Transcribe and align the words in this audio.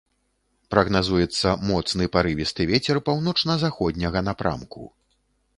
Прагназуецца 0.73 1.53
моцны 1.71 2.09
парывісты 2.17 2.61
вецер 2.71 3.03
паўночна-заходняга 3.11 4.19
напрамку. 4.31 4.91